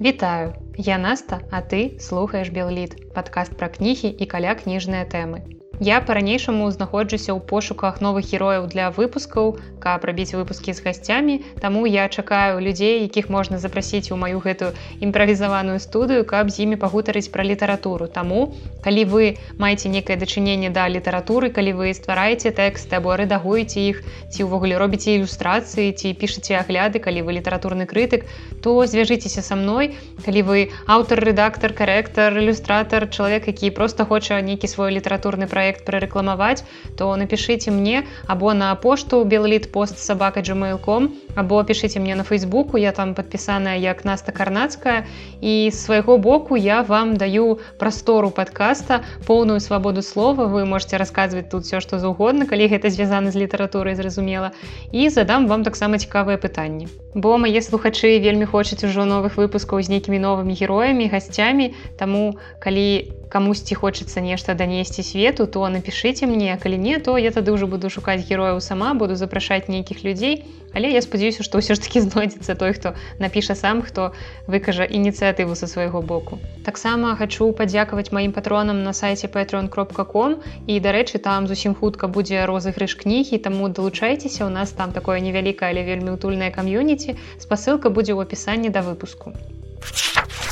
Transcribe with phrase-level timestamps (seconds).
[0.00, 5.44] Вітаю, я Наста, а ты слухаеш Белліт, падкаст пра кнігі і каля кніжныя тэмы.
[5.80, 11.40] Я па-ранейшаму знаходжуся ў пошуках новых герояў для выпускаў, каб рабіць выпускі з гасцямі.
[11.56, 16.76] Таму я чакаю людзей, якіх можна запрасіць у маю гэтую імправізаваную студыю, каб з імі
[16.76, 18.12] пагутарыць пра літаратуру.
[18.12, 18.52] Таму
[18.84, 24.44] калі вы маеце некае дачыненне да літаратуры, калі вы ствараеце тэксты або рэдагуеце іх, ці
[24.44, 28.28] ўвогуле робіце ілюстрацыі, ці пішаце агляды, калі вы літаратурны крытык,
[28.60, 29.96] то звяжыцеся са мной,
[30.28, 35.84] калі вы аўтар, рэдактор, карэктар, ілюстратор, чалавек, які проста хоча нейкі свой літаратурны праект проект
[35.84, 36.64] прарэкламаваць
[36.96, 42.76] то напишите мне або на пошту беллит пост собака gmail.com або пишите мне на фейсбуку
[42.76, 45.06] я там подпісаная як наста карнацкая.
[45.40, 50.46] І свайго боку я вам даю прастору подкаста поўную свабоду слова.
[50.46, 54.50] Вы можете расказваць тут все что заўгодна калі гэта звязана з літаратурай зразумела
[54.92, 59.90] і задам вам таксама цікавыя пытанні бо мае слухачы вельмі хочуць ужо новых выпускаў з
[59.90, 61.74] нейкімі новымі героямі гасцямі.
[61.98, 66.58] Таму калі камусьці хочацца нешта данесці свету то напишите мне.
[66.62, 70.44] Калі не то я тады ўжо буду шукаць герояў сама буду запрашаць нейкіх людзей.
[70.74, 74.10] Але я спадзяюся што ўсё ж таки знойдзецца той хто напіша сам хто
[74.50, 76.38] выкажа ініцыятыву са свайго боку.
[76.66, 82.44] Таксама хочу падзякаваць маім патронам на сайте patreon кропка.com і дарэчы там зусім хутка будзе
[82.50, 84.44] розыгрыш кнігі таму далучайцеся.
[84.46, 87.14] У нас там такое невялікае але вельмі утульная кам'юніці.
[87.38, 89.34] Спасылка будзе ў апісанні да выпуску.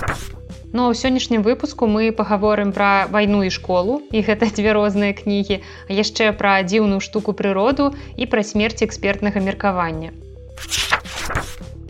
[0.03, 0.38] а
[0.73, 5.61] Ну ў сённяшнім выпуску мы пагаворым пра вайну і школу і гэта дзве розныя кнігі,
[5.89, 10.13] а яшчэ пра дзіўную штуку прыроду і пра смерць экспертнага меркавання.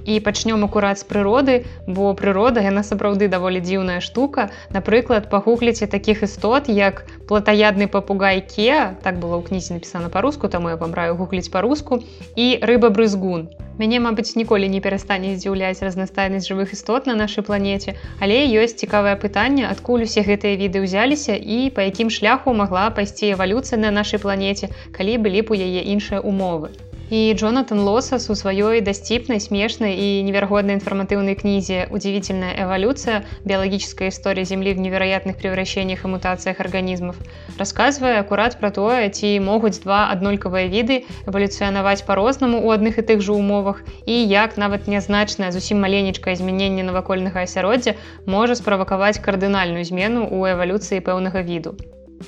[0.09, 4.49] І пачнём акурат з прыроды, бо прырода яна сапраўды даволі дзіўная штука.
[4.73, 10.73] Напрыклад, пагугліце такіх істот, як платаядны папугай Кеа, так было ў кнізе напісана па-руску, таму
[10.73, 12.01] я памраю гугліць па-руску
[12.41, 13.53] і рыба брызгун.
[13.79, 19.15] Мяне, мабыць, ніколі не перастане здзіўляць разнастайнасць жывых істот на нашай планеце, але ёсць цікавае
[19.21, 24.25] пытанне, адкуль усе гэтыя віды ўзяліся і па якім шляху магла пайсці эвалюцыя на нашай
[24.25, 26.73] планеце, калі былі б у яе іншыя умовы.
[27.11, 34.45] І Джонатан Лосас у сваёй дасціпнай смешнай і неверагоднай інфарматыўнай кнізе удзівительная эвалюцыя біялагічская історія
[34.45, 37.17] землі в невероятных превращениях і мутацыях арганізмов
[37.57, 43.25] расказвае акурат пра тое ці могуць два аднолькавыя віды эвалюцыянаваць по-рознаму у адных і тых
[43.25, 47.97] жа умовах і як нават нязначная зусім маленечкае змяненне навакольнага асяроддзя
[48.27, 51.73] можа справакаваць кардынальную змену ў эвалюцыі пэўнага віду.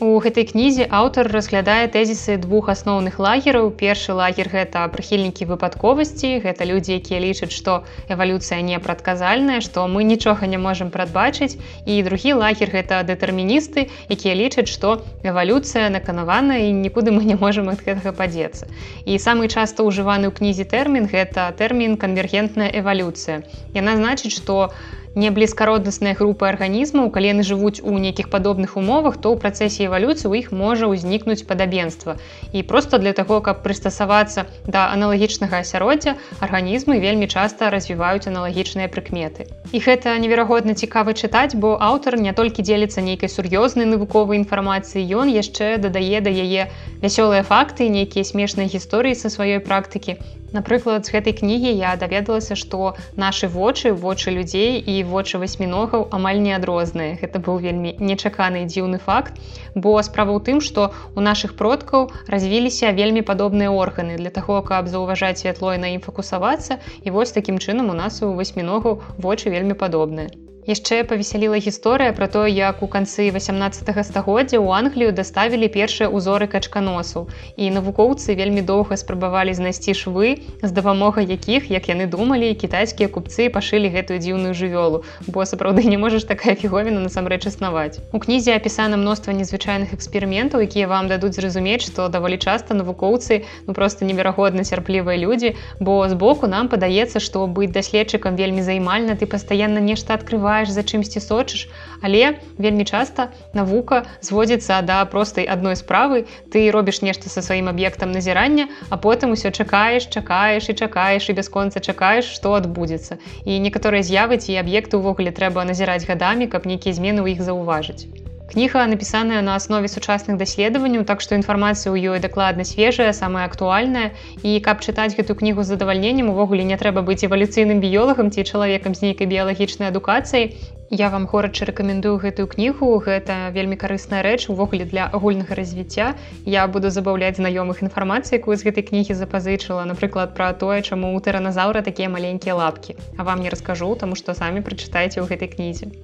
[0.00, 3.66] У гэтай кнізе аўтар разглядае тэзісы двух асноўных лагераў.
[3.80, 6.40] Першы лагер гэта прыхільнікі выпадковасці.
[6.40, 11.60] Гэта людзі, якія лічаць, што эвалюцыя не прадказальная, што мы нічога не можам прадбачыць.
[11.84, 17.68] І другі лагер гэта дэтэрміністы, якія лічаць, што эвалюцыя наканавана і нікуды мы не можам
[17.68, 18.72] ад гэтага падзецца.
[19.04, 23.44] І самы часта ўжываны ў кнізе тэрмін гэта тэрмін канвергентная эвалюцыя.
[23.76, 24.72] Яна значыць, што,
[25.14, 30.30] не блізкароднасныя групы арганізмаў калі яны жывуць у нейкіх падобных умовах то ў працэсе эвалюцыі
[30.30, 32.16] у іх можа ўзнікнуць падабенства.
[32.52, 39.50] І просто для таго каб прыстасавацца да аналагічнага асяроддзя арганізмы вельмі часта развіваюць аналагічныя прыкметы.
[39.74, 45.26] І гэта неверагодна цікава чытаць бо аўтар не толькі дзеліцца нейкай сур'ёзнай навуковай інфармацыі ён
[45.26, 46.70] яшчэ дадае да яе
[47.02, 52.96] вясёлыя факты нейкія смешныя гісторыі са сваёй практыкі Напрыклад, з гэтай кнігі я даведалася, што
[53.14, 57.14] нашы вочы, вочы людзей і вочы васьміногаў амаль не адрозныя.
[57.22, 59.38] Гэта быў вельмі нечаканы дзіўны факт.
[59.78, 64.90] Бо справа ў тым, што у нашых продкаў развіліся вельмі падобныя органы для таго, каб
[64.90, 66.82] заўважаць святло і на ім фокусавацца.
[67.06, 72.28] І вось такім чынам у нас у васьміногаў вочы вельмі падобныя яшчэ павесяліла гісторыя пра
[72.28, 77.28] то як у канцы 18 стагоддзя ў англію даставілі першыя ўзоры качканосу.
[77.56, 83.48] І навукоўцы вельмі доўга спрабавалі знайсці швы з дапамогай якіх як яны думалі кітайскія купцы
[83.48, 85.00] пашылі гэтую дзіўную жывёлу.
[85.26, 88.04] Бо сапраўды не можаш такая фіговіна насамрэч існаваць.
[88.12, 93.72] У кнізе апісана мноства незвычайных эксперыментаў якія вам дадуць зразумець што даволі часта навукоўцы ну
[93.72, 95.56] просто неверагодна цярплівыя людзі.
[95.80, 100.82] Бо збоку нам падаецца што быць даследчыкам вельмі займальна ты пастаянна нешта открываешь адчуваеш за
[100.82, 101.68] чымсьці сочыш
[102.02, 106.26] але вельмі часта навука зводзіцца да простай адной справы.
[106.50, 111.36] Ты робіш нешта са сваім аб'ектам назірання а потым усё чакаеш чакаеш і чакаеш і
[111.38, 113.22] бясконца чакаеш што адбудзецца.
[113.46, 118.29] І некаторыя з'явы ці аб'екты ўвогуле трэба назіраць гадамі каб нейкія змены ў іх заўважыць
[118.50, 124.10] кніга напісаная на аснове сучасных даследаванняў так што інфармацыя ў ёй дакладна свежая самая актуальная.
[124.42, 128.98] І каб чытаць гэту кнігу з задавальненнем увогуле не трэба быць эвалюцыйным біёлагам ці чалавекам
[128.98, 130.58] з нейкай біялагічнай адукацыяй.
[130.90, 132.90] Я вам горача рэкамендую гэтую кнігу.
[133.06, 136.18] Гэта вельмі карысная рэч увогуле для агульнага развіцця.
[136.42, 141.22] Я буду забаўляць знаёмых інфармацыі якую з гэтай кнігі запазычыла напрыклад пра тое чаму у
[141.22, 142.98] тэраназаўра такія маленькія лапкі.
[143.16, 145.94] А вам не раскажу таму што самі прачытаеце ў гэтай кнізе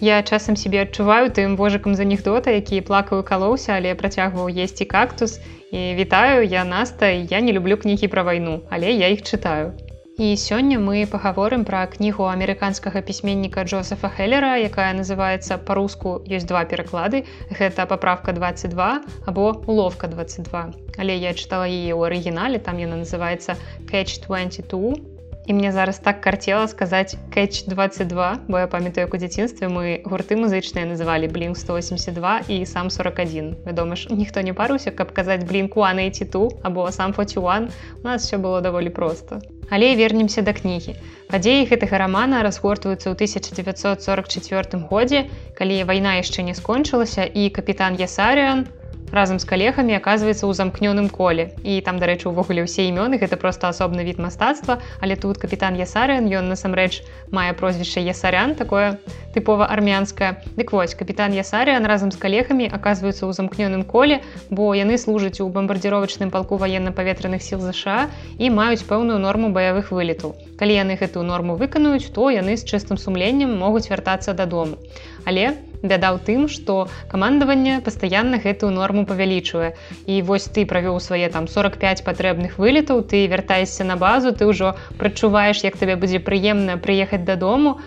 [0.00, 5.40] Я часам сябе адчуваю тым божыкам з анекдота які плакаў калоўся але працягваў есці кактус
[5.74, 9.74] і вітаю я наста я не люблю кнігі пра вайну але я іх чытаю
[10.18, 16.64] І сёння мы пагаворым пра кнігу амерыканскага пісьменніка Джозефа Хеллера, якая называецца па-руску ёсць два
[16.66, 17.22] пераклады.
[17.54, 18.88] Гэта паправка 22
[19.30, 20.64] або уловка 22.
[20.98, 23.54] Але я чытала яе ў арыгінале, там яна называецца
[23.86, 25.17] Catch 22.
[25.48, 30.04] І мне зараз так карцела сказаць Catch 22, бо я памятаю, як у дзяцінстве мы
[30.04, 33.56] гурты музычныя называлі блін 182 і сам 41.
[33.64, 37.72] Вядома ж, ніхто не паруся, каб казаць блінку Анэйці2 або сам 41.
[38.04, 39.40] У нас все было даволі проста.
[39.70, 41.00] Але вернемся да кнігі.
[41.32, 48.68] Падзеі гэтага рамана разгортваюцца ў 1944 годзе, калі вайна яшчэ не скончылася і капітан Ясарыан,
[49.12, 51.54] разам з калегамі аказваецца ў замкнёным коле.
[51.62, 56.28] І там дарэчы увогуле ўсе імёны гэта просто асобны від мастацтва але тут капітан ясарыан
[56.28, 58.98] ён насамрэч мае прозвішча ясарян такое
[59.34, 64.20] тыпова армянская дык вось капітан ясарыан разам з калегамі аказваюцца ў замкнёным коле
[64.50, 68.08] бо яны служаць у бамбардзіровачным палку военно-паветраных сіл ЗША
[68.38, 70.34] і маюць пэўную норму баявых вылетаў.
[70.58, 74.78] Калі яны гэтую норму выканаюць то яны з чыстым сумленнем могуць вяртацца дадому
[75.24, 79.74] але бяда ў тым што камандаванне пастаянна гэтую норму павялічвае.
[80.06, 84.74] І вось ты правёў свае там 45 патрэбных вылетаў ты вяртаешся на базу ты ўжо
[84.98, 87.78] прачуваеш як табе будзе прыемна прыехаць дадому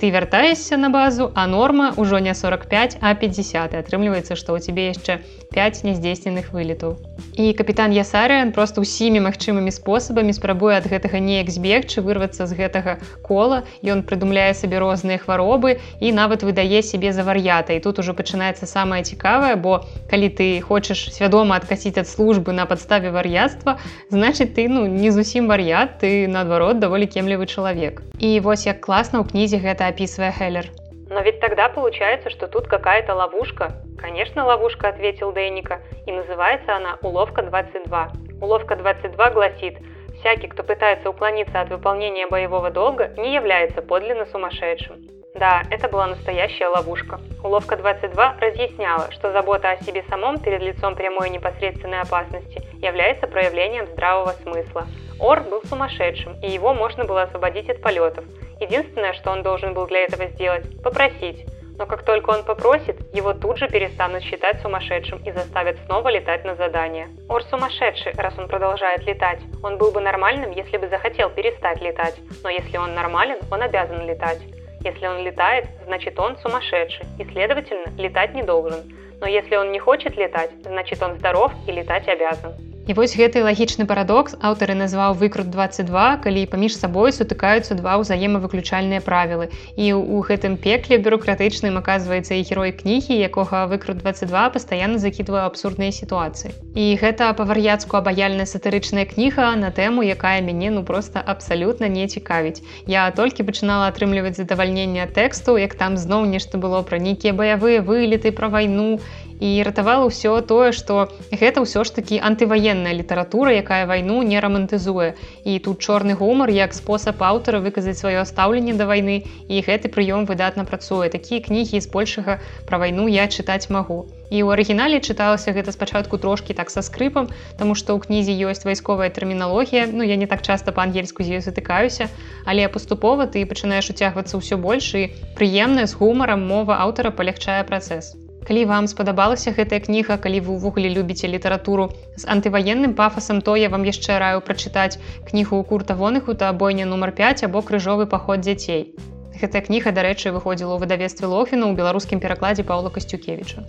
[0.00, 4.88] ты вяртаешся на базу а норма ўжо не 45 а 50 атрымліваецца што ў цябе
[4.96, 5.20] яшчэ
[5.52, 6.96] 5 няздзейсненых вылетаў
[7.36, 12.98] і капітан ясарыан просто ўсімі магчымымі спосабамі спрабуе ад гэтага неяк збегчы вырвацца з гэтага
[13.24, 13.64] кола.
[13.80, 17.72] Ён прыдумляе сабе розныя хваробы і нават выдае сябе за вар'ята.
[17.72, 22.66] І тут ужо пачынаецца самае цікавае бо калі ты хочаш свядома адкасіць ад службы на
[22.66, 23.78] падставе вар'яцтва
[24.10, 28.02] значыць ты ну не зусім вар'ят ты наадварот даволі кемлівы чалавек.
[28.18, 30.66] І вось як класна ў кнізе гэта описывая Хеллер.
[31.08, 33.72] Но ведь тогда получается, что тут какая-то ловушка.
[33.98, 35.80] Конечно, ловушка, ответил Дейника.
[36.06, 38.40] И называется она «Уловка 22».
[38.40, 39.76] Уловка 22 гласит,
[40.20, 44.96] всякий, кто пытается уклониться от выполнения боевого долга, не является подлинно сумасшедшим.
[45.34, 47.20] Да, это была настоящая ловушка.
[47.42, 53.26] Уловка 22 разъясняла, что забота о себе самом перед лицом прямой и непосредственной опасности является
[53.26, 54.86] проявлением здравого смысла.
[55.20, 58.24] Ор был сумасшедшим, и его можно было освободить от полетов.
[58.60, 61.46] Единственное, что он должен был для этого сделать– попросить.
[61.78, 66.44] Но как только он попросит, его тут же перестанут считать сумасшедшим и заставят снова летать
[66.44, 67.08] на задание.
[67.26, 69.40] Ор сумасшедший, раз он продолжает летать.
[69.62, 72.16] Он был бы нормальным, если бы захотел перестать летать.
[72.42, 74.40] Но если он нормален, он обязан летать.
[74.84, 78.80] Если он летает, значит он сумасшедший и, следовательно, летать не должен.
[79.18, 82.69] Но если он не хочет летать, значит он здоров и летать обязан.
[82.88, 89.04] І вось гэты лагічны парадокс аўтары назваў выкрут 22, калі паміж сабой сутыкаюцца два ўзаемавыключальныя
[89.04, 89.52] правілы.
[89.76, 95.92] І ў гэтым пекле бюрократычным аказваецца і герой кнігі, якога выкрут 22 пастаянна закідвае абсурдныя
[95.92, 96.56] сітуацыі.
[96.74, 102.64] І гэта па-вар'яцку абаяльная сатырычная кніга на тэму, якая мяне ну проста абсалютна не цікавіць.
[102.88, 108.32] Я толькі пачынала атрымліваць задавальнення тэксту, як там зноў нешта было пра нейкія баявыя вылеты
[108.32, 108.98] пра вайну
[109.40, 115.16] і ратавала ўсё тое што гэта ўсё ж такі антываенная літаратура якая вайну не рамантызуе.
[115.44, 120.28] І тут чорны гумар як спосаб аўтара выказаць сваё стаўленне да вайны і гэты прыём
[120.28, 121.08] выдатна працуе.
[121.08, 124.06] Такія кнігі збольшага пра вайну я чытаць магу.
[124.30, 128.68] І ў арыгінале чыталася гэта спачатку трошкі так са скрыпам тому што ў кнізе ёсць
[128.68, 129.88] вайсковая тэрміналогія.
[129.90, 132.12] Ну я не так часта па-ангельску з ёй затыкаюся
[132.44, 138.29] але паступова ты пачынаеш уцягвацца ўсё больш і прыемная з гумарам мова аўтара палягчае працэс
[138.46, 143.68] калі вам спадабалася гэтая кніга калі вы ўвогуле любіце літаратуру з антываенным пафасам то я
[143.68, 148.94] вам яшчэ раю прачытаць кнігу курта вонаху та бойня нумар 5 або крыжовы паход дзяцей.
[149.40, 153.64] Гэтая кніга дарэчы выходзіла ў выдавестве лофіну ў беларускім перакладзе паўла касцюкевіча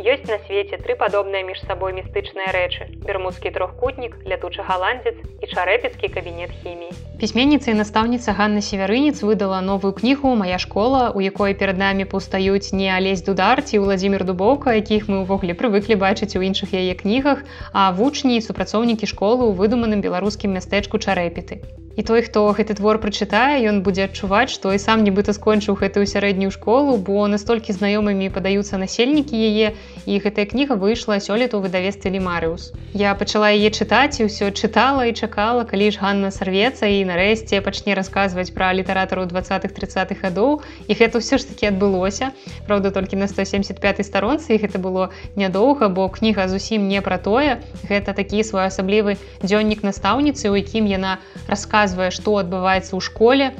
[0.00, 6.08] Ёсць на свеце тры падобныя між сабой містычныя рэчы бермудскі трохкутнік лятучы галандзец і чарэпецкі
[6.16, 11.76] кабінет хіміі пісьменніца і настаўніца Ганна северынец выдала новую кнігу моя школа у якой перад
[11.82, 16.72] намі паўстаюць не алесь дудар ці владимир дубоўка якіх мы ўвогуле прывыклі бачыць у іншых
[16.72, 17.44] яе кнігах
[17.76, 21.60] а вучні і супрацоўнікі школы ў выдуманым беларускім мястэчку чарэпіты
[22.00, 26.06] і той хто гэты твор прачытае ён будзе адчуваць што і сам нібыта скончыў гэтую
[26.08, 29.74] сярэднюю школу бо настолькі знаёмымі падаюцца насельнікі яе
[30.06, 32.70] і гэтая кніга выйшла сёлета ў выдавестве лімарыус
[33.02, 37.58] я пачала яе чытаць і ўсё чытала і чакала калі ж Ганна сарвецца і нарэшце
[37.66, 40.62] пачне расказваць пра літаратару 20-х 30-х гадоў.
[40.86, 42.30] І гэта ўсё ж таки адбылося.
[42.70, 47.58] Праўда толькі на 175 старонцы і гэта было нядоўга бо кніга зусім не пра тое.
[47.90, 51.18] Гэта такі своеасаблівы дзённік настаўніцы у якім яна
[51.50, 53.52] расказвае што адбываецца ў школе.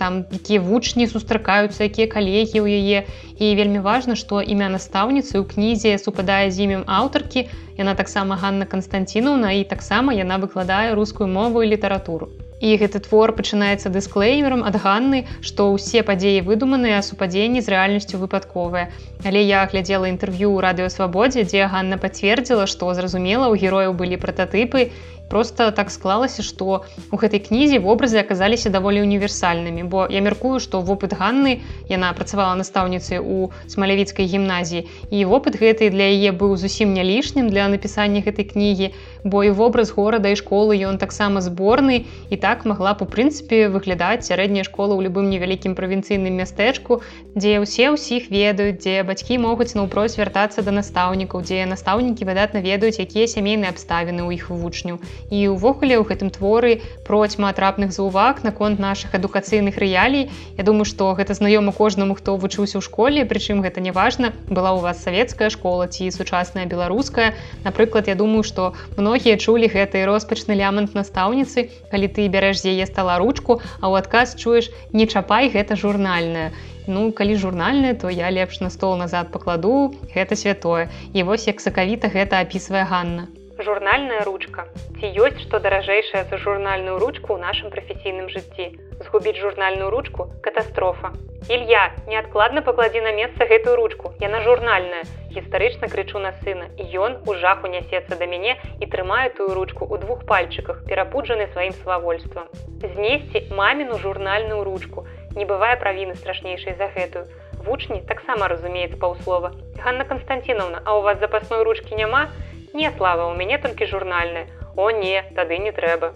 [0.00, 2.98] Там якія вучні сустракаюцца якія калегі ў яе.
[3.40, 7.48] І вельмі важна што імя настаўніцы ў кнізе супадае з імем аўтаркі.
[7.80, 13.32] Яна таксама Ганна Канстанціновна і таксама яна выкладае рускую мову і літаратуру і гэты твор
[13.36, 18.92] пачынаецца дысклеймером ад ганны што ўсе падзеі выдуманыя супадзенні з рэальнасцю выпадковыя.
[19.24, 24.92] Але я глядзела інтэрв'ю ў радыёвабодзе дзе Ганна пацвердзіла што зразумела у герояў былі прататыпы
[25.30, 30.82] просто так склалася что у гэтай кнізе вобразы аказаліся даволі універсальнымі бо я мяркую что
[30.82, 34.84] вопыт ганны яна працавала настаўніцай у смалявіцкай гімназіі
[35.14, 38.90] і вопыт гэты для яе быў зусім не лішнім для напісання гэтай кнігі
[39.24, 43.70] бо і вобраз горада і школы ён таксама зборны і так магла б у прынцыпе
[43.70, 47.00] выглядаць сярэдняя школа ў любым невялікім правінцыйным мястэчку
[47.38, 52.98] дзе ўсе ўсіх ведаюць дзе бацькі могуць наўпроць вяртацца да настаўнікаў дзе настаўнікі выдатна ведаюць
[52.98, 54.98] якія сямейныя абставіны ў іх вучню
[55.28, 60.32] і ўвогуле ў гэтым творы процьма атрапных заўваг наконт наших адукацыйных рэалій.
[60.56, 64.72] Я думаю што гэта знаёма кожнаму хто вучыўся ў школе прычым гэта не важна была
[64.72, 67.34] у вас савецкая школа ці сучасная беларуская.
[67.64, 72.86] Напрыклад я думаю што многія чулі гэты роспачны лямант настаўніцы калі ты бярэш з яе
[72.86, 76.52] стала ручку а ў адказ чуеш не чапай гэта журнальная
[76.86, 81.60] Ну, калі журнальная то я лепш на стол назад пакладу гэта святое і вось як
[81.60, 83.28] сакавіта гэта апісвае Ганна
[83.62, 84.66] журнальная ручка.
[85.00, 88.76] Ці ёсць што даражэйшая за журнальную ручку ў нашым прафесійным жыцці?
[89.00, 91.12] Згубіць журнальную ручку катастрофа.
[91.48, 95.02] Ілья неадкладна пакладзі на месца гэтую ручку яна журнальная.
[95.32, 99.88] Гістарычна крычу на сына і ён у жаху нясецца да мяне і трымае тую ручку
[99.88, 102.52] ў двух пальчыках перапуджаны сваім свавольствам.
[102.84, 107.24] Знесці маміну журнальную ручку не бывае правіны страшнейшай за гэтую.
[107.64, 109.52] Вучні таксама разумеецца паўслова.
[109.80, 112.28] Ганна Константиновна а у вас запасной ручки няма
[112.72, 114.46] Не слава у мяне толькі журнальны.
[114.76, 116.14] О не, тады не трэба.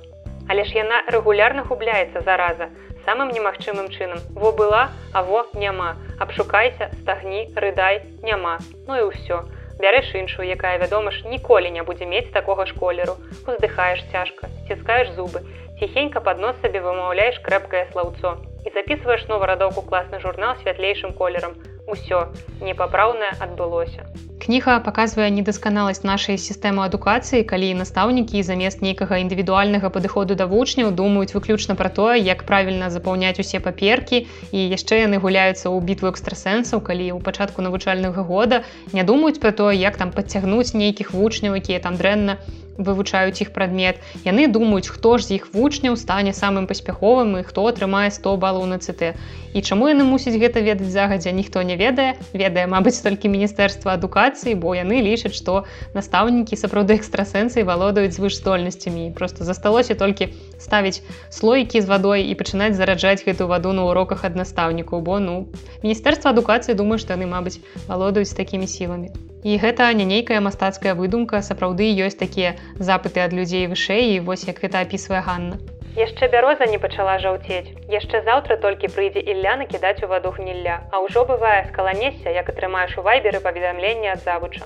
[0.49, 2.71] Але ж яна рэгулярна губляецца зараза
[3.05, 4.23] самым немагчымым чынам.
[4.39, 5.97] Во была, а во няма.
[6.21, 8.59] Абшукайся, стагні, рыдай, няма.
[8.87, 9.43] Ну і ўсё.
[9.83, 13.19] Бярэш іншую, якая вядома ж ніколі не будзе мець такога ж колеру.
[13.51, 15.43] Уздыхаеш цяжка, сціскаеш зубы.
[15.79, 21.59] Ціхенька пад нос сабе вымаўляеш крэпкае слаўцо і записываеш новорадоўку класны журнал святлейшым колерам.
[21.87, 22.29] Усё
[22.61, 24.09] непапраўнае адбылося.
[24.45, 31.33] Кніга паказвае недасканаласць нашай сістэмы адукацыі, калі настаўнікі замест нейкага індывідуальнага падыходу да вучняў думаюць
[31.37, 36.85] выключна пра тое, як правільна запаўняць усе паперкі і яшчэ яны гуляюцца ў бітву экстрасэнсаў,
[36.85, 41.81] калі ў пачатку навучальнага года не думаюць пра тое, як там падцягнуць нейкіх вучняў, якія
[41.81, 42.41] там дрэнна
[42.78, 44.00] вывучаюць іх прадмет.
[44.25, 48.66] Яны думаюць, хто ж з іх вучняў стане самым паспяховым і хто атрымае 100 балаў
[48.66, 49.14] на ЦТ.
[49.54, 54.54] І чаму яны мусяць гэта ведаць загадзя, ніхто не ведае, ведае, мабыць, толькі міністэрства адукацыі,
[54.59, 55.62] бо яны лічаць, што
[55.95, 59.14] настаўнікі сапраўды экстрасэнсай валодаюць звышздольнасцямі.
[59.14, 64.35] просто засталося толькі ставіць слоікі з вадой і пачынаць зараджаць гэту ваду на уроках ад
[64.37, 65.47] настаўнікаў, бо ну
[65.83, 69.34] міністэрства адукацыі думаю, што яны, мабыць, валодаюць такімі сіламі.
[69.45, 74.49] І гэта не нейкая мастацкая выдумка, сапраўды ёсць такія запыты ад людзей вышэй і вось
[74.49, 75.59] як гэта апісвае Ганна.
[75.99, 77.77] Яшчэ бяроза не пачала жаўцець.
[77.93, 82.97] Яшчэ заўтра толькі прыйдзе Ілля накідаць у ваду гнілля, А ўжо бывае скаланесся, як атрымаеш
[82.97, 84.65] у вайберы паведамлення ад завуча.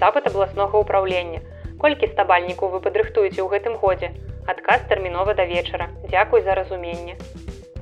[0.00, 1.44] Запыт абласнога ўпраўлення.
[1.78, 4.16] Колькі стабальнікаў вы падрыхтуеце ў гэтым годзе.
[4.48, 5.92] Адказ тэрмінова да вечара.
[6.08, 7.20] Дзякуй за разуменне.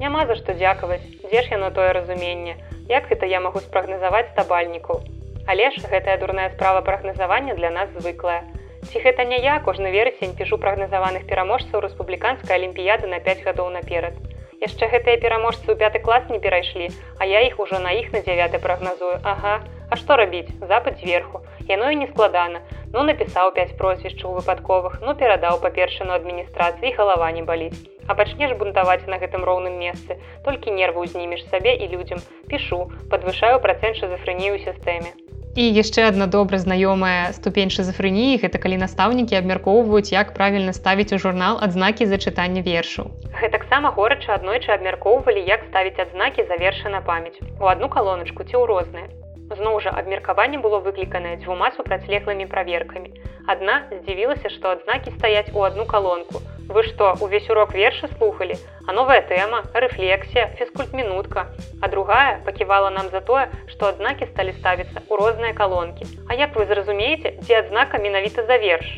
[0.02, 2.58] Няма за што дзякаваць, дзе ж яно тое разуменне.
[2.90, 5.23] Як гэта я магу спрагназаваць стабальнікаў.
[5.46, 8.42] Але ж гэтая дурная справа прагназавання для нас звыклая.
[8.84, 14.16] Ці гэта не я кожны верасень пішу прагназаваных пераможцаў рэспубліканскай алімпіяды на 5 гадоў наперад.
[14.60, 16.88] Яшчэ гэтыя пераможцы ў пяты клас не перайшлі,
[17.20, 19.20] а я іх ужо на іх на 9 прагназую.
[19.24, 19.60] Ага,
[19.94, 20.50] А што рабіць?
[20.68, 21.40] Запад зверху.
[21.68, 22.60] Яно і не складана.
[22.92, 27.78] Ну напісаў 5 прозвішчаў выпадковых, ну перадаў па-першану адміністрацыі галава не баліць.
[28.08, 32.18] А пачнеш бунтаваць на гэтым роўным месцы, толькі нервы ўзнімеш сабе і людзям.
[32.50, 35.14] Пішу, падвышаю працэнт шизофрэнію ў сістэме.
[35.54, 41.22] І яшчэ адна добра знаёмая ступень шизафрэніі гэта калі настаўнікі абмяркоўваюць, як правільна ставіць у
[41.22, 43.14] журнал адзнакі за чытанне вершаў.
[43.38, 48.66] Гэтаксама горача аднойчы абмяркоўвалі, як ставіць адзнакі завершы на памяць у адну калоначку ці ў
[48.66, 49.06] розныя.
[49.54, 53.12] Зноў жа абмеркаванне было выкліканае дзвюма супрацьлеглымі праверкамі.
[53.46, 56.42] Адна здзівілася, што адзнакі стаяць у адну калонку.
[56.74, 58.56] Вы што, увесь урок верша слухалі,
[58.88, 61.46] а новая тэма, рэфлексія, фізкультмінутка.
[61.82, 66.08] А другая паківала нам за тое, што адзнакі сталі ставіцца ў розныя калонкі.
[66.28, 68.88] А як вы зразумееце, дзе адзнака менавіта за верш?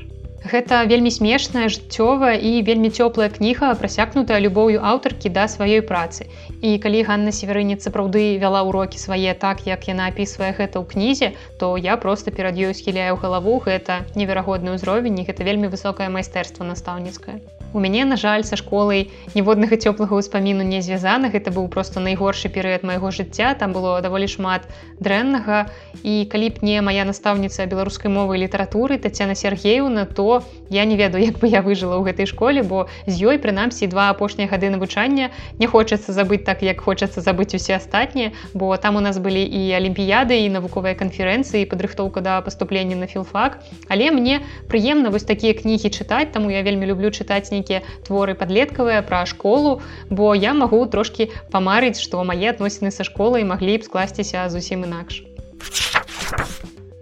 [0.47, 6.29] Гэта вельмі смешная жыццёвая і вельмі цёплая кніга прасякнутая любоўю аўтаркі да сваёй працы.
[6.63, 11.35] І калі Ганна северынец сапраўды вяла ўрокі свае так, як яна апісвае гэта ў кнізе,
[11.59, 16.63] то я просто перад ёй схіляю галаву гэта неверагодны ўзровень і гэта вельмі высокае майстэрства
[16.63, 17.43] настаўніцкае.
[17.77, 22.49] У мяне на жаль са школай ніводнага цёплага ўспаміну не звязана гэта быў просто найгоршы
[22.49, 24.65] перыяд майго жыцця там было даволі шмат
[25.03, 25.67] дрэннага
[26.01, 30.36] і калі б не моя настаўніца беларускай мовы літаратуры Тацяна Сергеевна то
[30.71, 34.11] я не ведаю як бы я выжыла ў гэтай школе бо з ёй прынамсі два
[34.11, 35.31] апошнія гады навучання.
[35.59, 39.63] Не хочацца забыць так як хочацца забыць усе астатнія бо там у нас былі і
[39.77, 43.61] алімпіяды і навуковыя канферэнцыі падрыхтоўка да паступлення на філфак.
[43.89, 49.03] Але мне прыемна вось такія кнігі чытаць таму я вельмі люблю чытаць нейкія творы падлеткавыя
[49.03, 54.49] пра школу бо я магу трошки памарыць што мае адносіны са школай маглі б скласціся
[54.51, 55.23] зусім інакш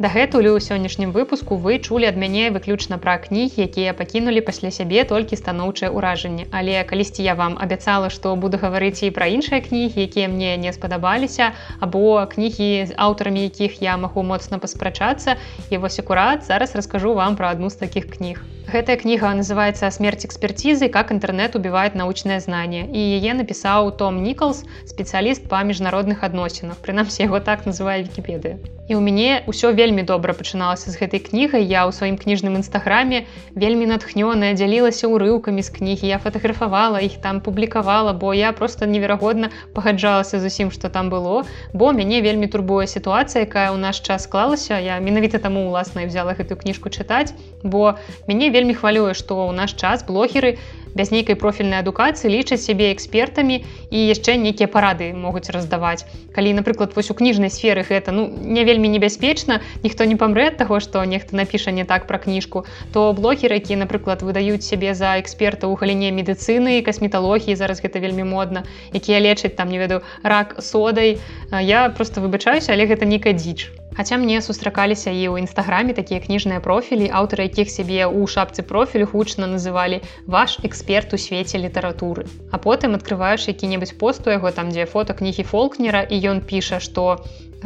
[0.02, 5.04] Дагэтуль у сённяшнім выпуску вы чулі ад мяне выключна пра кнігі, якія пакінулі пасля сябе
[5.06, 6.46] толькі станоўчае ўражанне.
[6.50, 10.72] Але калісьці я вам абяцала, што буду гаварыць і пра іншыя кнігі, якія мне не
[10.74, 15.38] спадабаліся, або кнігі з аўтарамі якіх я магу моцна паспрачацца.
[15.70, 18.42] І вось акурат зараз раскажу вам пра адну з такіх кніг.
[18.74, 20.88] Гэтая кніга называется смерть экспертизы.
[20.88, 27.22] Как интернет убивает научное знание і яе напісаў Том Ніколс спецыяліст па міжнародных адносінах прынамсі
[27.22, 31.88] яго так называе Вкіпедыя і ў мяне ўсё вельмі добра пачыналася з гэтай кнігай я
[31.88, 33.24] ў сваім кніжным нстаграме
[33.56, 39.48] вельмі натхнёная дзялілася ўрыўкамі з кнігі я фатаграфавала іх там публікавала бо я просто неверагодна
[39.72, 41.48] пагаджалася з усім што там было.
[41.72, 44.76] Бо мяне вельмі турбуе сітуацыя якая ў наш час склалася.
[44.76, 47.32] Я менавіта таму уласна взяла гэтую кніжку чытаць
[47.64, 47.96] бо
[48.28, 50.56] мяне вельмі хвалюе што ў наш час блогеры
[50.94, 56.06] без нейкай профільнай адукацыі лічаць сябе экспертамі і яшчэ нейкія парады могуць раздаваць.
[56.34, 60.56] Калі напрыклад вось у кніжнай сферы гэта ну не вельмі небяспечна ніхто не памрэ ад
[60.62, 65.18] таго што нехта напіша не так пра кніжку то блогеры якія напрыклад выдаюць сябе за
[65.18, 68.62] эксперта ў галіне медыцыны касметалогіі зараз гэта вельмі модна
[68.94, 71.18] якія лечаць там не ведаю рак содай
[71.50, 76.58] я просто выбачаюся але гэта нейкая дзіч Хаця мне сустракаліся і ў нстаграме такія кніжныя
[76.58, 82.26] профілі, аўтары якіх сябе ў шапцы профілю гучна называлі ваш эксперт у свеце літаратуры.
[82.50, 86.82] А потым адкрываеш які-небудзь пост у яго там, дзе фото кнігі фолкнера і ён піша,
[86.82, 87.22] што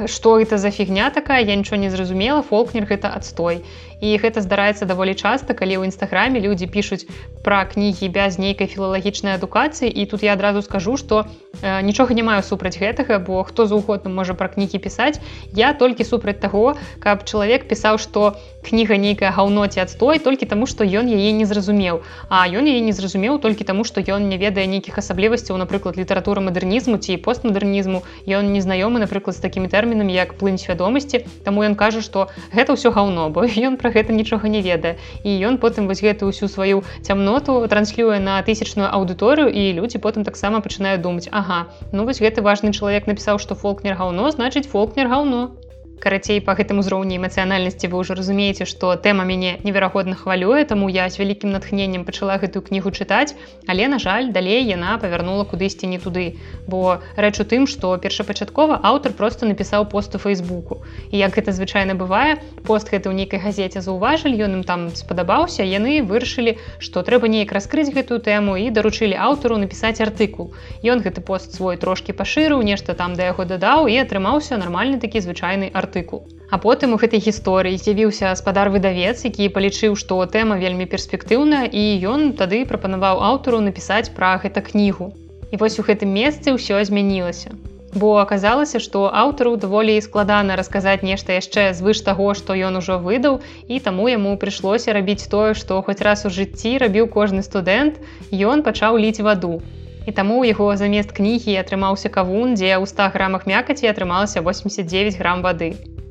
[0.06, 3.64] что это за фігня такая я нічого не зразумела фолкнер гэта адстой.
[4.00, 7.10] І гэта здараецца даволі часта калі ў нстаграме людзі пішуць
[7.42, 12.22] пра кнігі без нейкай філалагічнай адукацыі і тут я адразу скажу что э, нічога не
[12.22, 15.18] маю супраць гэтага бо хто заўгодна можа пра кнігі пісаць.
[15.50, 20.86] Я толькі супраць таго каб чалавек пісаў што кніга нейкая гаўноці адстой толькі таму што
[20.86, 22.06] ён яе не зразумеў.
[22.30, 26.38] А ён яе не зразумеў толькі таму што ён не ведае нейкіх асаблівасцяў напрыклад літаратуры
[26.46, 28.06] мадэрнізму ці постмадэрнізму.
[28.30, 32.76] Ён незнаёмы напрыклад з такімі тэрмінамі тэрмінам як плынь свядомасці таму ён кажа што гэта
[32.76, 35.00] ўсё гаўно бо ён пра гэта нічога не ведае.
[35.24, 40.28] І ён потым вось гэту ўсю сваю цямноту транслюе на тысячную аўдыторыю і людзі потым
[40.28, 45.08] таксама пачынаюць думаць Ага ну вось гэты важны чалавек напісаў што фолкнер гаўно значыць фолкнер
[45.08, 45.56] гаўно
[45.98, 51.08] карацей по гэтым узроўні эмацыянальнасці вы ўжо разумееце што тэма мяне неверагодна хвалюе таму я
[51.10, 53.34] з вялікім натхненнем пачала гэтую кнігу чытаць
[53.66, 56.38] але на жаль далей яна павярнула кудысьці не туды.
[56.66, 60.78] Бо рэч у тым што першапачаткова аўтар просто напісаў пост у фейсбуку
[61.10, 65.66] і як гэта звычайна бывае пост гэты ў нейкай газеце заўважылі ён ім там спадабаўся
[65.66, 70.54] яны вырашылі што трэба неяк раскрыць гэтую тэму і даручылі аўтару напісаць артыкул.
[70.86, 75.26] Ён гэты пост свой трошки пашырыў нешта там да яго дадаў і атрымаўся нармальны такі
[75.26, 76.28] звычайны артыкул артыкул.
[76.50, 81.82] А потым у гэтай гісторыі з'явіўся спадар выдавец, які палічыў, што тэма вельмі перспектыўная і
[82.12, 85.12] ён тады прапанаваў аўтару напісаць пра гэта кнігу.
[85.52, 87.52] І вось у гэтым месцы ўсё змянілася.
[88.00, 93.40] Бо аказалася, што аўтару даволі складана расказаць нешта яшчэ звыш таго, што ён ужо выдаў
[93.68, 98.00] і таму яму прыйшлося рабіць тое, што хоць раз у жыцці рабіў кожны студэнт,
[98.32, 99.60] ён пачаў ліць ваду.
[100.08, 105.20] І таму ў яго замест кнігі атрымаўся кавун, дзе ў 100 грамах мякаці атрымалася 89
[105.20, 105.68] грам вады.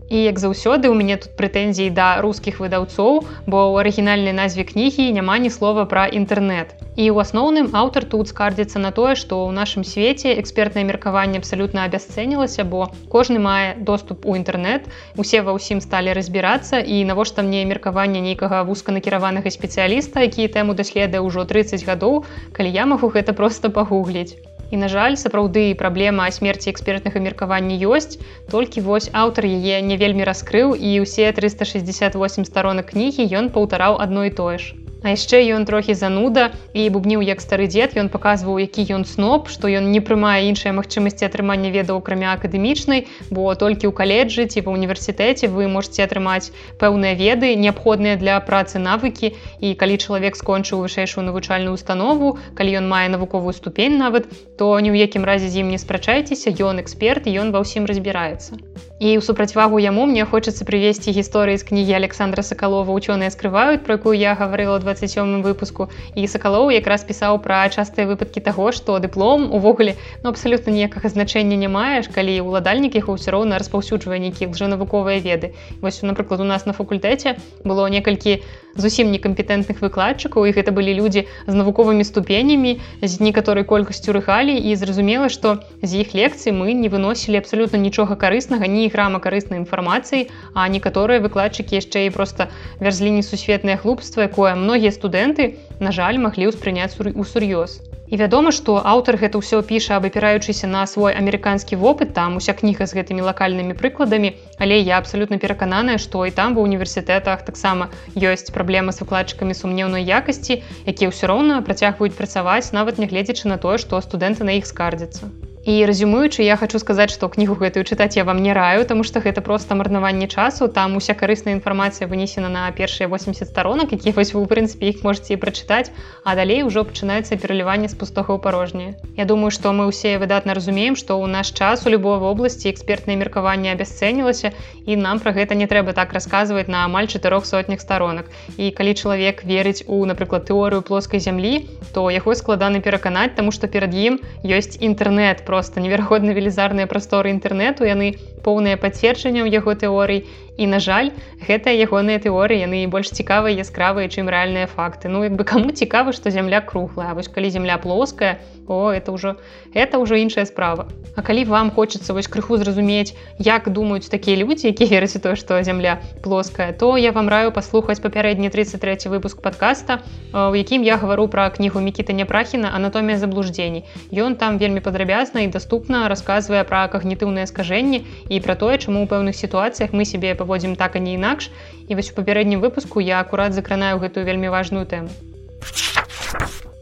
[0.09, 5.11] І як заўсёды у мяне тут прэтэнзіі да рускіх выдаўцоў, бо ў арыгінальнай назве кнігі
[5.11, 6.79] няма ні слова пра інтэрнэт.
[6.95, 11.83] І ў асноўным аўтар тут скардзіцца на тое, што ў нашым свеце экспертнае меркаванне абсалютна
[11.83, 14.87] абясцэнілася, бо кожны мае доступ у інтэрнэт.
[15.19, 21.19] Усе ва ўсім сталі разбірацца і навошта мне меркаванне нейкага вузканакіраванага спецыяліста, які тэму даследуе
[21.19, 22.23] ўжо 30 гадоў,
[22.55, 24.39] калі я магу гэта проста пагугліць.
[24.71, 28.19] І на жаль, сапраўды праблема смерці экспертнага меркавання ёсць.
[28.51, 34.27] Толькі вось аўтар яе не вельмі раскрыў і ўсе 368 старонак кнігі ён паўтараў адно
[34.27, 34.86] і тое ж.
[35.03, 37.93] А яшчэ ён трохі зануда і бубніў як стары дзед.
[37.97, 43.05] Ён паказваў які ён сноп што ён не прымае іншыя магчымасці атрымання ведаў акрамя акадэмічнай
[43.29, 46.49] бо толькі ў каледжы ці ва універсітэце вы можете атрымаць
[46.81, 49.37] пэўныя веды неабходныя для працы навыкі.
[49.61, 54.25] І калі чалавек скончыў вышэйшую навучальную установу калі ён мае навуковую ступень нават
[54.57, 57.85] то ні ў якім разе з ім не спрачайцеся ён эксперт і ён ва ўсім
[57.85, 58.57] разбіраецца.
[58.97, 64.01] І ў супрацьвагу яму мне хочацца прывесці гісторыі з кнігі александра сакалова учёныя скрываюць про
[64.01, 65.89] якую я гаварыла 27 выпуску.
[66.15, 71.59] І сакалоў якраз пісаў пра частыя выпадкі таго што дыплом увогуле ну, абсалютна ніякага значэння
[71.59, 75.51] не маеш калі ўладальнік яго ўсё роўна распаўсюджвае нейкіх жа навуковыя веды.
[75.83, 77.35] Вось напрыклад у нас на факультэце
[77.67, 78.39] было некалькі
[78.77, 84.75] зусім некампетэнтных выкладчыкаў і гэта былі людзі з навуковымі ступенямі з некаторай колькасцю рыгалі і
[84.77, 90.29] зразумела што з іх лекцый мы не выносілі абсалютна нічога карыснага ні грама карыснай інфармацыі
[90.53, 96.53] а некаторыя выкладчыкі яшчэ і проста вярзлі несусветнае хлупства якое многія студэнты на жаль маглі
[96.53, 102.37] ўспрыняць усур'ёз І вядома, што аўтар гэта ўсё піша, абапіраючыся на свой амерыканскі вопыт, там
[102.37, 107.43] уся кніга з гэтымі лакальнымі прыкладамі, Але я абсалютна перакананая, што і там ва універсітэтах
[107.49, 113.57] таксама ёсць праблема з выкладчыкамі сумнеўнай якасці, якія ўсё роўна працягваюць працаваць, нават нягледзячы на
[113.57, 115.27] тое, што студэнты на іх скардзяцца.
[115.67, 119.19] І разюмуючы я хочу сказаць што кнігу гэтую чытаць я вам не раю тому что
[119.19, 120.69] гэта просто марнаванне часу.
[120.71, 125.03] Там уся карысная інфармацыя вынесена на першыя 80 сторонок які вось вы у прынцыпе іх
[125.03, 125.91] можете прачытаць
[126.23, 128.95] а далей ужо пачынаецца пераліванне з пустога ў парожняе.
[129.19, 133.19] Я думаю што мы ўсе выдатна разумеем што ў наш час у любой вобласці экспертнае
[133.19, 134.55] меркаванне абясцэнілася
[134.87, 138.95] і нам пра гэта не трэба так расказваць на амаль чатырох сотнях сторонок і калі
[138.95, 144.23] чалавек верыць у напрыклад тэорыю плоскай зямлі то яго складана пераканаць тому что перад ім
[144.47, 148.13] ёсць інтэрнет про просто неверагодна велізарныя прасторы інтэрнэту яны
[148.47, 150.23] поўныя пацверджанням яго тэорый.
[150.57, 151.11] І на жаль
[151.47, 155.11] гэтыя ягоныя тэорыі яны больш цікавыя яскравыя чым рэальныя факты.
[155.11, 157.13] Ну як бы каму цікава што зямля круглая?
[157.13, 159.37] Вось калі земля плоская о это ўжо
[159.73, 160.87] это ўжо іншая справа.
[161.15, 165.61] А калі вам хочацца вось крыху зразумець як думаюць такія людзі якія верыць то што
[165.63, 170.01] зямля плоская то я вам раю паслухаць папярэдні 33 выпуск подкаста
[170.33, 175.47] у якім я гавару пра кнігу мікіта няпрахіна анатомія заблуждзений ён там вельмі падрабязна і
[175.47, 180.75] доступна расказвае пра кагнітыўнае скажэнне і пра тое чаму ў пэўных сітуацыях мы себе паводзім
[180.75, 181.49] так а не інакш.
[181.87, 185.09] І вось у папярэднім выпуску я акурат закранаю гэтую вельмі важную тэму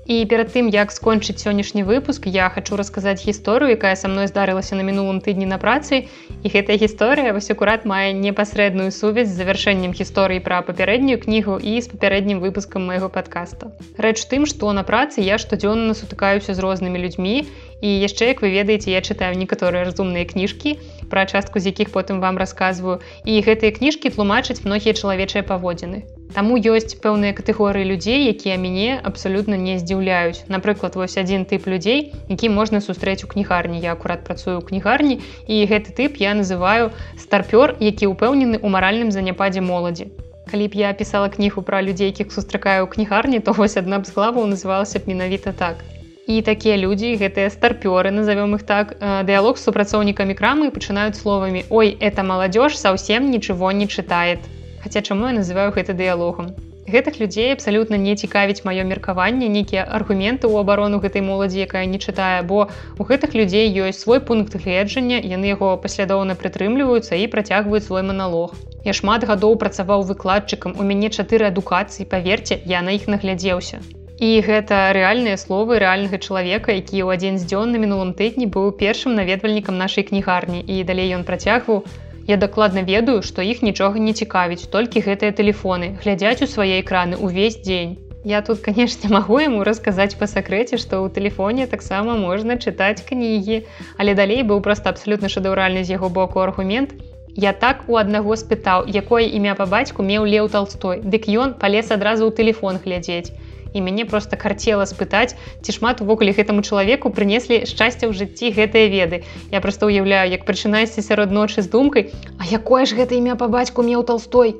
[0.05, 4.77] І перад тым як скончыць сённяшні выпуск я хочу расказаць гісторыю якая са мной здарылася
[4.77, 6.05] на мінулым тыдні на працы.
[6.45, 11.81] І гэтая гісторыя вось акурат мае непасрэдную сувязь з завяршэннем гісторыі пра папярэднюю кнігу і
[11.81, 17.01] з папярэднім выпускам майго подкаста рэч тым што на працы я штодзённа сутыкаюся з рознымі
[17.01, 17.49] людзьмі.
[17.81, 20.77] І яшчэ як вы ведаеце я чытаю некаторыя разумныя кніжкі
[21.09, 23.01] пра частку з якіх потым вам расказваю.
[23.25, 29.55] І гэтыя кніжкі тлумачаць многія чалавечыя паводзіны Таму ёсць пэўныя катэгорыі людзей, якія мяне абсалютна
[29.55, 30.43] не здзіўляюць.
[30.49, 33.79] Напрыклад, вось адзін тып людзей, які можна сустрэць у кнігарні.
[33.79, 39.11] Я акурат працую ў кнігарні і гэты тып я называю старпёр, які ўпэўнены ў маральным
[39.11, 40.09] заняпадзе моладзі.
[40.49, 44.05] Калі б я пісала кнігу пра людзей, якіх сустракаю ў кнігарні, то вось адна б
[44.05, 45.85] з главаў называлася б менавіта так.
[46.27, 51.93] І такія людзі, гэтыя старпёры, назовём іх так, дыялог з супрацоўнікамі крамы пачынаюць словамі: «Ой,
[52.01, 54.41] это маладзёж саўсем нічого не чытает.
[54.85, 56.53] Хаця чаму я называю гэта дыялогам.
[56.85, 61.97] Гэтых людзей абсалютна не цікавіць маё меркаванне, нейкія аргументы ў абарону гэтай моладзі, якая не
[61.97, 62.69] чытае, бо
[63.01, 68.53] у гэтых людзей ёсць свой пункт гледжання, яны яго паслядоўна прытрымліваюцца і працягваюць свой маналог.
[68.85, 73.81] Я шмат гадоў працаваў выкладчыкам, у мяне чатыры адукацыі, паверце, я на іх наглядзеўся.
[74.21, 78.69] І гэта рэальныя словы рэальнага чалавека, які ў адзін з дзён на мінулым тыдні быў
[78.77, 81.83] першым наведвальнікам нашай кнігарні і далей ён працягваў,
[82.27, 87.21] Я дакладна ведаю, што іх нічога не цікавіць, толькі гэтыя тэлефоны, глядзяць у свае экраны
[87.21, 87.91] ўвесь дзень.
[88.25, 93.61] Я тут, канешне, магу яму расказаць па сакрэце, што ў тэлефоне таксама можна чытаць кнігі,
[94.01, 96.97] але далей быў проста абсалютна шэдэўральны з яго боку аргумент.
[97.37, 101.93] Я так у аднаго спытаў, якое імя па бацьку меў леў талстой, Дык ён палез
[101.93, 103.29] адразу ў тэлефон глядзець.
[103.75, 108.87] І мяне просто карцела спытаць ці шмат увогуле гэтаму чалавеку прынеслі шчасце ў жыцці гэтыя
[108.87, 109.21] веды.
[109.51, 113.47] Я просто уяўляю як прачынаешся сярод ночы з думкай А якое ж гэта імя па
[113.47, 114.55] бацьку меў толстой?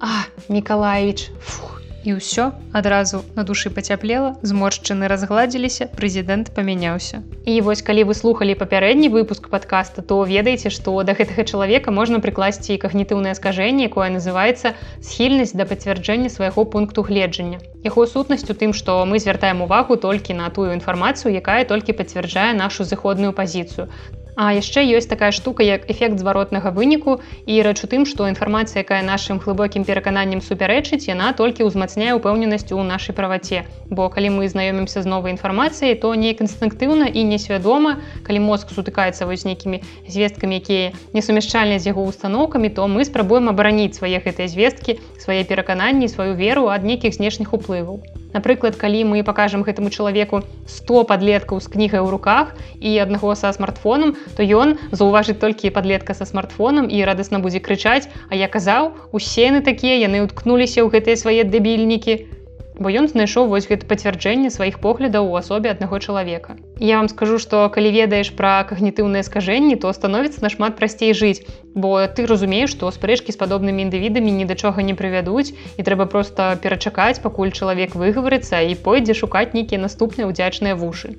[0.00, 1.75] А мікалаевич фух
[2.06, 7.26] і ўсё адразу на душы пацяплела зморшчыны разгладзіліся прэзідэнт памяняўся.
[7.42, 12.22] І вось калі вы слухали папярэдні выпуск подкаста то ведаеце што да гэтага чалавека можна
[12.22, 17.58] прыкласці когнітыўнае скажэнне якое называется схільнасць да пацвярджэння свайго пункту гледжання.
[17.82, 22.54] Яго сутнасць у тым што мы звяртаем увагу толькі на тую інфармацыю якая толькі пацвярджае
[22.54, 23.90] нашу зыходную пазіцыю
[24.36, 28.84] А яшчэ ёсць такая штука як эфект зваротнага выніку і рэч у тым, што інфармацыя,
[28.84, 33.64] якая нашым глыбокім перакананнем супярэчыць, яна толькі ўзмацняе ўпэўненасць у нашай праваце.
[33.88, 37.96] Бо калі мы знаёмімся з новай інфармацыяй, то неяк інстынктыўна і несвядома,
[38.28, 43.48] калі мозг сутыкаецца вось нейкімі звесткамі, якія не сумяшчальныя з яго установкамі, то мы спрабуем
[43.48, 48.04] абараніць свае гэтыя звесткі, свае перакананні, сваю веру ад нейкіх знешніх уплываў.
[48.36, 52.52] Напрыклад, калі мы пакажам гэтаму чалавеку 100 падлеткаў з кнігай у руках
[52.84, 58.12] і аднаго са смартфонам, то ён заўважыць толькі падлетка са смартфонам і радасна будзе крычаць,
[58.28, 62.35] А я казаў, усе яны такія яны ўткнуліся ў гэтыя свае дэбільнікі
[62.78, 66.56] бо ён знайшоў вось гэта пацвярджэнне сваіх поглядаў у асобе аднаго чалавека.
[66.78, 72.04] Я вам скажу, што калі ведаеш пра кагнітыўныя скажэнні, то становіцца нашмат прасцей жыць, бо
[72.06, 76.52] ты разумееш, што спрэчкі з падобнымі індывідамі ні да чога не прывядуць і трэба проста
[76.60, 81.16] перачакаць, пакуль чалавек выгаварыцца і пойдзе шукаць нейкія наступныя ўдзячныя вушы.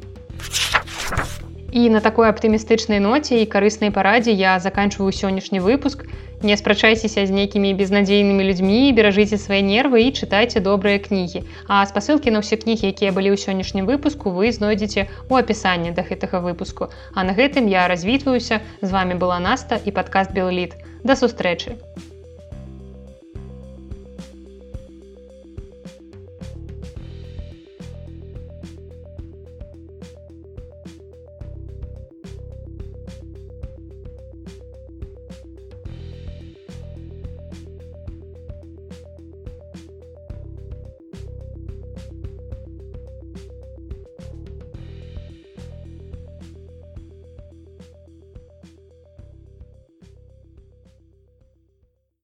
[1.77, 6.07] І на такой аптымістычнай ноце і карыснай парадзе я заканчваю сённяшні выпуск,
[6.41, 11.41] Не спрачайцеся з нейкімі безнадзейнымі людзьмі, беражыце свае нервы і чытайце добрыя кнігі.
[11.65, 16.05] А спасылкі на ўсе кнігі, якія былі ў сённяшнім выпуску, вы знойдзеце ў апісанні да
[16.05, 16.93] гэтага выпуску.
[17.17, 20.77] А на гэтым я развітваюся, з вами была Наста і падкаст Белліт.
[21.01, 21.81] Да сустрэчы!